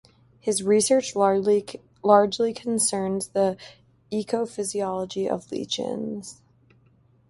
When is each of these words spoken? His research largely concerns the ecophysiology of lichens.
His 0.39 0.63
research 0.63 1.15
largely 1.15 2.53
concerns 2.55 3.27
the 3.27 3.55
ecophysiology 4.11 5.29
of 5.29 5.51
lichens. 5.51 6.41